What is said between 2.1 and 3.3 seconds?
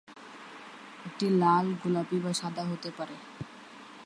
বা সাদা হতে পারে।